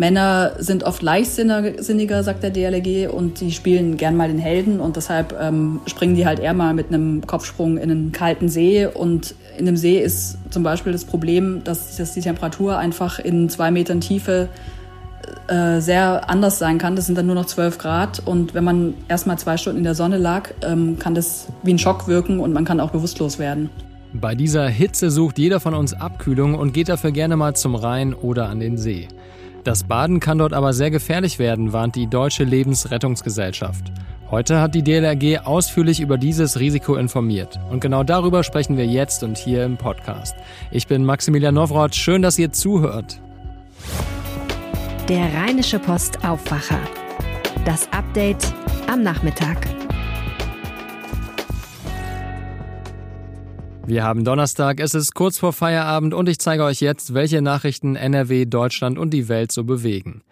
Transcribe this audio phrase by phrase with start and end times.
[0.00, 4.96] Männer sind oft leichtsinniger, sagt der DLRG, und die spielen gern mal den Helden und
[4.96, 8.86] deshalb ähm, springen die halt eher mal mit einem Kopfsprung in einen kalten See.
[8.86, 13.50] Und in dem See ist zum Beispiel das Problem, dass, dass die Temperatur einfach in
[13.50, 14.48] zwei Metern Tiefe
[15.48, 16.96] äh, sehr anders sein kann.
[16.96, 19.84] Das sind dann nur noch 12 Grad und wenn man erst mal zwei Stunden in
[19.84, 23.38] der Sonne lag, ähm, kann das wie ein Schock wirken und man kann auch bewusstlos
[23.38, 23.68] werden.
[24.14, 28.14] Bei dieser Hitze sucht jeder von uns Abkühlung und geht dafür gerne mal zum Rhein
[28.14, 29.06] oder an den See.
[29.64, 33.92] Das Baden kann dort aber sehr gefährlich werden, warnt die Deutsche Lebensrettungsgesellschaft.
[34.30, 37.58] Heute hat die DLRG ausführlich über dieses Risiko informiert.
[37.70, 40.36] Und genau darüber sprechen wir jetzt und hier im Podcast.
[40.70, 41.96] Ich bin Maximilian Nowroth.
[41.96, 43.20] Schön, dass ihr zuhört.
[45.08, 46.78] Der Rheinische Post Aufwacher.
[47.64, 48.54] Das Update
[48.86, 49.79] am Nachmittag.
[53.86, 57.96] Wir haben Donnerstag, es ist kurz vor Feierabend und ich zeige euch jetzt, welche Nachrichten
[57.96, 60.22] NRW, Deutschland und die Welt so bewegen.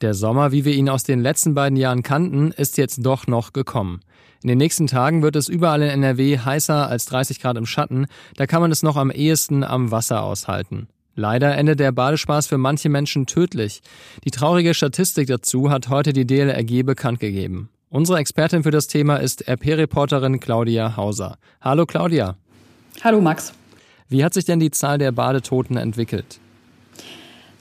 [0.00, 3.52] Der Sommer, wie wir ihn aus den letzten beiden Jahren kannten, ist jetzt doch noch
[3.52, 4.00] gekommen.
[4.42, 8.06] In den nächsten Tagen wird es überall in NRW heißer als 30 Grad im Schatten,
[8.36, 10.88] da kann man es noch am ehesten am Wasser aushalten.
[11.14, 13.82] Leider endet der Badespaß für manche Menschen tödlich.
[14.24, 17.68] Die traurige Statistik dazu hat heute die DLRG bekannt gegeben.
[17.90, 21.36] Unsere Expertin für das Thema ist RP-Reporterin Claudia Hauser.
[21.60, 22.36] Hallo Claudia.
[23.04, 23.52] Hallo Max.
[24.08, 26.38] Wie hat sich denn die Zahl der Badetoten entwickelt?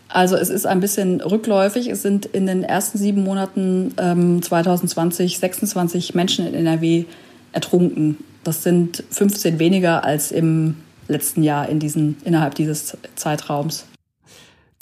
[0.07, 1.87] Also es ist ein bisschen rückläufig.
[1.87, 7.05] Es sind in den ersten sieben Monaten ähm, 2020 26 Menschen in NRW
[7.53, 8.17] ertrunken.
[8.43, 10.75] Das sind 15 weniger als im
[11.07, 13.85] letzten Jahr in diesen, innerhalb dieses Zeitraums.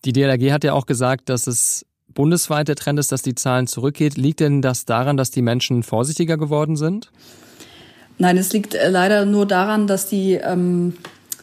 [0.03, 3.67] Die DLRG hat ja auch gesagt, dass es bundesweit der Trend ist, dass die Zahlen
[3.67, 4.17] zurückgeht.
[4.17, 7.11] Liegt denn das daran, dass die Menschen vorsichtiger geworden sind?
[8.19, 10.93] Nein, es liegt äh, leider nur daran, dass die ähm,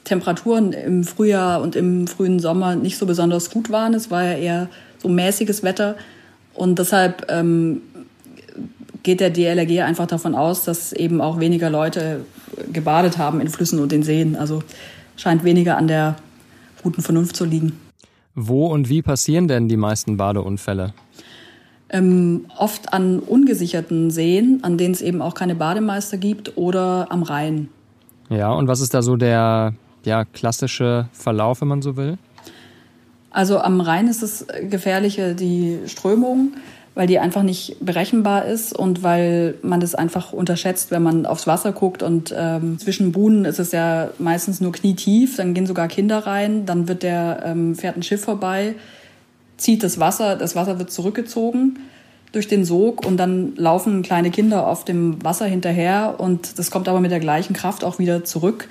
[0.05, 3.95] Temperaturen im Frühjahr und im frühen Sommer nicht so besonders gut waren.
[3.95, 4.69] Es war ja eher
[5.03, 5.97] so mäßiges Wetter
[6.55, 7.81] und deshalb ähm,
[9.03, 12.25] geht der DLRG einfach davon aus, dass eben auch weniger Leute
[12.73, 14.37] gebadet haben in Flüssen und den Seen.
[14.37, 14.63] Also
[15.17, 16.17] scheint weniger an der
[16.83, 17.73] guten Vernunft zu liegen.
[18.35, 20.93] Wo und wie passieren denn die meisten Badeunfälle?
[21.89, 27.23] Ähm, oft an ungesicherten Seen, an denen es eben auch keine Bademeister gibt, oder am
[27.23, 27.69] Rhein.
[28.29, 29.75] Ja, und was ist da so der
[30.05, 32.19] ja, klassische Verlauf, wenn man so will?
[33.31, 36.55] Also am Rhein ist es gefährliche die Strömung,
[36.95, 41.47] weil die einfach nicht berechenbar ist und weil man das einfach unterschätzt, wenn man aufs
[41.47, 42.03] Wasser guckt.
[42.03, 46.65] Und ähm, zwischen Buhnen ist es ja meistens nur knietief, dann gehen sogar Kinder rein,
[46.65, 48.75] dann wird der, ähm, fährt ein Schiff vorbei
[49.57, 51.79] zieht das Wasser, das Wasser wird zurückgezogen
[52.33, 56.89] durch den Sog und dann laufen kleine Kinder auf dem Wasser hinterher und das kommt
[56.89, 58.69] aber mit der gleichen Kraft auch wieder zurück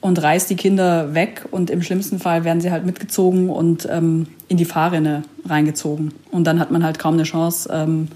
[0.00, 4.28] und reißt die Kinder weg und im schlimmsten Fall werden sie halt mitgezogen und ähm,
[4.46, 8.08] in die Fahrrinne reingezogen und dann hat man halt kaum eine Chance, ähm,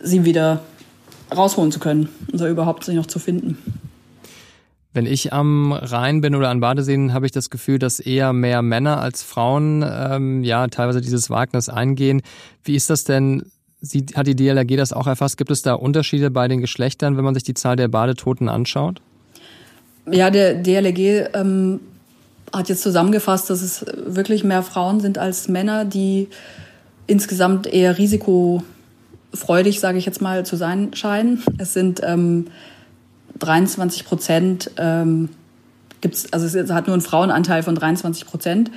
[0.00, 0.60] sie wieder
[1.36, 3.58] rausholen zu können oder überhaupt sich noch zu finden.
[4.96, 8.62] Wenn ich am Rhein bin oder an Badeseen, habe ich das Gefühl, dass eher mehr
[8.62, 12.22] Männer als Frauen ähm, ja teilweise dieses Wagnis eingehen.
[12.64, 13.42] Wie ist das denn?
[13.82, 15.36] Sie, hat die DLRG das auch erfasst?
[15.36, 19.02] Gibt es da Unterschiede bei den Geschlechtern, wenn man sich die Zahl der Badetoten anschaut?
[20.10, 21.80] Ja, der DLRG ähm,
[22.50, 26.28] hat jetzt zusammengefasst, dass es wirklich mehr Frauen sind als Männer, die
[27.06, 31.42] insgesamt eher risikofreudig, sage ich jetzt mal, zu sein scheinen.
[31.58, 32.46] Es sind ähm,
[33.38, 35.28] 23 Prozent ähm,
[36.00, 38.70] gibt's, also es hat nur einen Frauenanteil von 23 Prozent.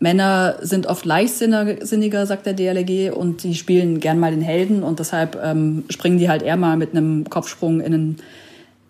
[0.00, 4.98] Männer sind oft leichtsinniger, sagt der DLRG, und die spielen gern mal den Helden und
[4.98, 8.16] deshalb ähm, springen die halt eher mal mit einem Kopfsprung in einen,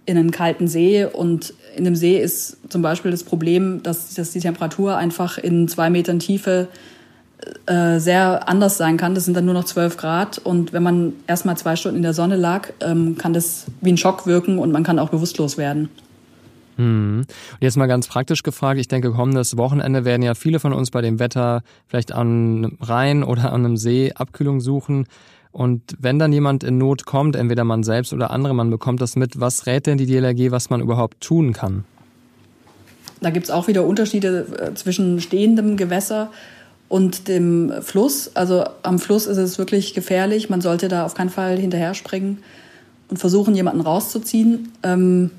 [0.06, 1.05] in einen kalten See.
[1.05, 5.69] Und in dem See ist zum Beispiel das Problem, dass, dass die Temperatur einfach in
[5.69, 6.69] zwei Metern Tiefe
[7.66, 9.14] äh, sehr anders sein kann.
[9.14, 10.38] Das sind dann nur noch 12 Grad.
[10.38, 13.92] Und wenn man erst mal zwei Stunden in der Sonne lag, ähm, kann das wie
[13.92, 15.88] ein Schock wirken und man kann auch bewusstlos werden.
[16.76, 17.24] Hm.
[17.26, 20.90] Und jetzt mal ganz praktisch gefragt, ich denke, kommendes Wochenende werden ja viele von uns
[20.90, 25.06] bei dem Wetter vielleicht an einem Rhein oder an einem See Abkühlung suchen.
[25.52, 29.14] Und wenn dann jemand in Not kommt, entweder man selbst oder andere, man bekommt das
[29.14, 31.84] mit, was rät denn die DLRG, was man überhaupt tun kann?
[33.20, 36.30] Da gibt's auch wieder Unterschiede äh, zwischen stehendem Gewässer
[36.94, 38.31] und dem Fluss.
[38.35, 40.49] Also am Fluss ist es wirklich gefährlich.
[40.49, 42.38] Man sollte da auf keinen Fall hinterher springen
[43.08, 44.70] und versuchen, jemanden rauszuziehen.
[44.85, 45.32] Ähm,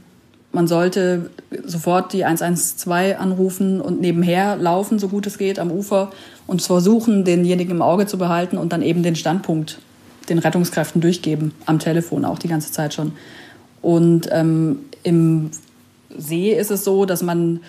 [0.51, 1.29] man sollte
[1.63, 6.11] sofort die 112 anrufen und nebenher laufen, so gut es geht, am Ufer
[6.45, 9.79] und versuchen, denjenigen im Auge zu behalten und dann eben den Standpunkt
[10.27, 13.13] den Rettungskräften durchgeben, am Telefon auch die ganze Zeit schon.
[13.81, 15.51] Und ähm, im
[16.17, 17.61] See ist es so, dass man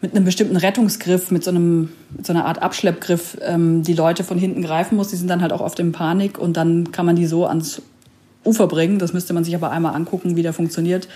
[0.00, 4.22] mit einem bestimmten Rettungsgriff, mit so, einem, mit so einer Art Abschleppgriff ähm, die Leute
[4.22, 5.08] von hinten greifen muss.
[5.08, 7.82] Die sind dann halt auch oft in Panik und dann kann man die so ans
[8.44, 8.98] Ufer bringen.
[8.98, 11.08] Das müsste man sich aber einmal angucken, wie der funktioniert.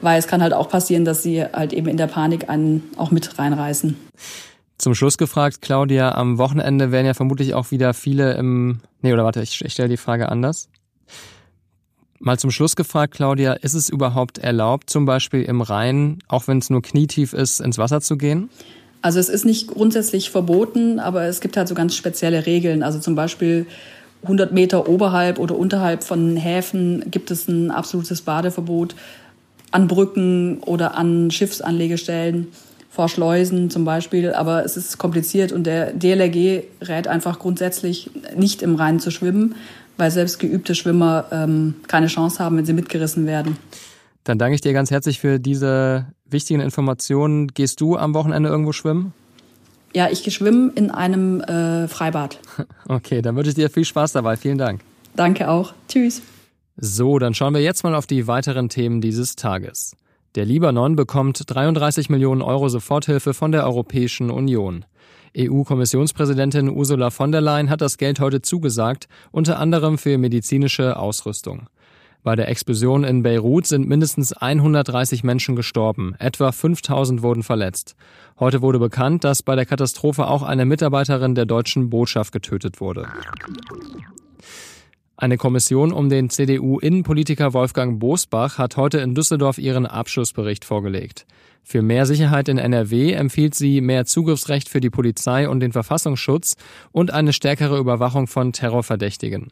[0.00, 3.10] Weil es kann halt auch passieren, dass sie halt eben in der Panik einen auch
[3.10, 3.96] mit reinreißen.
[4.76, 8.80] Zum Schluss gefragt, Claudia, am Wochenende werden ja vermutlich auch wieder viele im.
[9.00, 10.68] Nee, oder warte, ich, ich stelle die Frage anders.
[12.18, 16.58] Mal zum Schluss gefragt, Claudia, ist es überhaupt erlaubt, zum Beispiel im Rhein, auch wenn
[16.58, 18.48] es nur knietief ist, ins Wasser zu gehen?
[19.02, 22.82] Also es ist nicht grundsätzlich verboten, aber es gibt halt so ganz spezielle Regeln.
[22.82, 23.66] Also zum Beispiel
[24.22, 28.94] 100 Meter oberhalb oder unterhalb von Häfen gibt es ein absolutes Badeverbot
[29.70, 32.48] an Brücken oder an Schiffsanlegestellen,
[32.90, 34.32] vor Schleusen zum Beispiel.
[34.32, 39.54] Aber es ist kompliziert und der DLRG rät einfach grundsätzlich nicht im Rhein zu schwimmen,
[39.96, 43.56] weil selbst geübte Schwimmer ähm, keine Chance haben, wenn sie mitgerissen werden.
[44.24, 47.48] Dann danke ich dir ganz herzlich für diese wichtigen Informationen.
[47.48, 49.12] Gehst du am Wochenende irgendwo schwimmen?
[49.94, 52.38] Ja, ich schwimme in einem äh, Freibad.
[52.88, 54.36] Okay, dann wünsche ich dir viel Spaß dabei.
[54.36, 54.82] Vielen Dank.
[55.14, 55.72] Danke auch.
[55.88, 56.22] Tschüss.
[56.76, 59.96] So, dann schauen wir jetzt mal auf die weiteren Themen dieses Tages.
[60.34, 64.84] Der Libanon bekommt 33 Millionen Euro Soforthilfe von der Europäischen Union.
[65.36, 71.68] EU-Kommissionspräsidentin Ursula von der Leyen hat das Geld heute zugesagt, unter anderem für medizinische Ausrüstung.
[72.22, 77.94] Bei der Explosion in Beirut sind mindestens 130 Menschen gestorben, etwa 5000 wurden verletzt.
[78.40, 83.06] Heute wurde bekannt, dass bei der Katastrophe auch eine Mitarbeiterin der deutschen Botschaft getötet wurde.
[85.18, 91.24] Eine Kommission um den CDU-Innenpolitiker Wolfgang Bosbach hat heute in Düsseldorf ihren Abschlussbericht vorgelegt.
[91.62, 96.56] Für mehr Sicherheit in NRW empfiehlt sie mehr Zugriffsrecht für die Polizei und den Verfassungsschutz
[96.92, 99.48] und eine stärkere Überwachung von Terrorverdächtigen.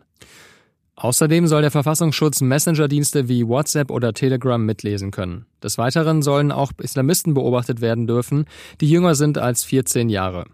[0.96, 5.46] Außerdem soll der Verfassungsschutz Messenger-Dienste wie WhatsApp oder Telegram mitlesen können.
[5.62, 8.44] Des Weiteren sollen auch Islamisten beobachtet werden dürfen,
[8.82, 10.44] die jünger sind als 14 Jahre.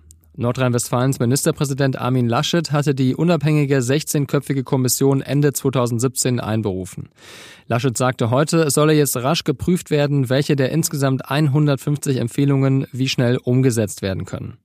[0.40, 7.10] Nordrhein-Westfalens Ministerpräsident Armin Laschet hatte die unabhängige 16-köpfige Kommission Ende 2017 einberufen.
[7.66, 13.08] Laschet sagte heute, es solle jetzt rasch geprüft werden, welche der insgesamt 150 Empfehlungen wie
[13.08, 14.56] schnell umgesetzt werden können.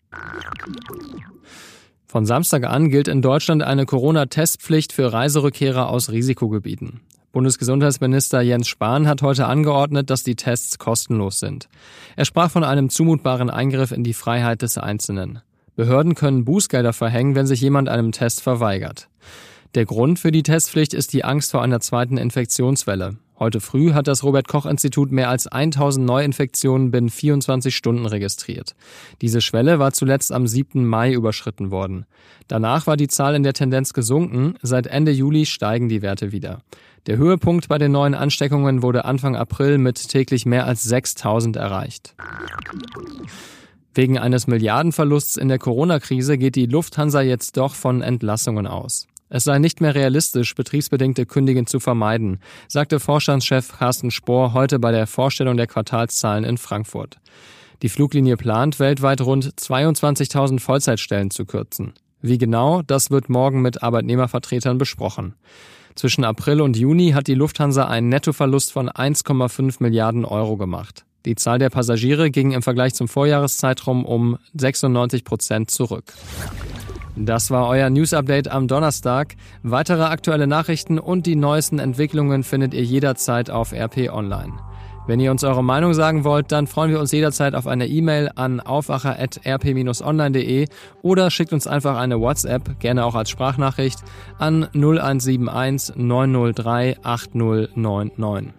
[2.07, 7.01] Von Samstag an gilt in Deutschland eine Corona-Testpflicht für Reiserückkehrer aus Risikogebieten.
[7.33, 11.67] Bundesgesundheitsminister Jens Spahn hat heute angeordnet, dass die Tests kostenlos sind.
[12.15, 15.41] Er sprach von einem zumutbaren Eingriff in die Freiheit des Einzelnen.
[15.75, 19.09] Behörden können Bußgelder verhängen, wenn sich jemand einem Test verweigert.
[19.75, 23.17] Der Grund für die Testpflicht ist die Angst vor einer zweiten Infektionswelle.
[23.37, 28.75] Heute früh hat das Robert Koch Institut mehr als 1000 Neuinfektionen binnen 24 Stunden registriert.
[29.21, 30.85] Diese Schwelle war zuletzt am 7.
[30.85, 32.05] Mai überschritten worden.
[32.47, 34.55] Danach war die Zahl in der Tendenz gesunken.
[34.61, 36.61] Seit Ende Juli steigen die Werte wieder.
[37.07, 42.15] Der Höhepunkt bei den neuen Ansteckungen wurde Anfang April mit täglich mehr als 6000 erreicht.
[43.95, 49.07] Wegen eines Milliardenverlusts in der Corona-Krise geht die Lufthansa jetzt doch von Entlassungen aus.
[49.29, 54.91] Es sei nicht mehr realistisch, betriebsbedingte Kündigen zu vermeiden, sagte Vorstandschef Carsten Spohr heute bei
[54.91, 57.19] der Vorstellung der Quartalszahlen in Frankfurt.
[57.83, 61.93] Die Fluglinie plant, weltweit rund 22.000 Vollzeitstellen zu kürzen.
[62.21, 65.35] Wie genau, das wird morgen mit Arbeitnehmervertretern besprochen.
[65.95, 71.05] Zwischen April und Juni hat die Lufthansa einen Nettoverlust von 1,5 Milliarden Euro gemacht.
[71.25, 76.13] Die Zahl der Passagiere ging im Vergleich zum Vorjahreszeitraum um 96 Prozent zurück.
[77.15, 79.35] Das war euer News Update am Donnerstag.
[79.63, 84.53] Weitere aktuelle Nachrichten und die neuesten Entwicklungen findet ihr jederzeit auf RP Online.
[85.07, 88.31] Wenn ihr uns eure Meinung sagen wollt, dann freuen wir uns jederzeit auf eine E-Mail
[88.35, 90.67] an aufwacher.rp-online.de
[91.03, 93.99] oder schickt uns einfach eine WhatsApp, gerne auch als Sprachnachricht,
[94.39, 98.53] an 0171 903 8099.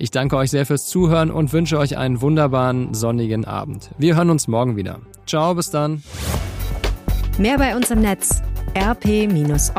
[0.00, 3.90] Ich danke euch sehr fürs Zuhören und wünsche euch einen wunderbaren sonnigen Abend.
[3.98, 5.00] Wir hören uns morgen wieder.
[5.26, 6.02] Ciao, bis dann.
[7.36, 8.40] Mehr bei uns im Netz
[8.74, 9.74] rp-online.de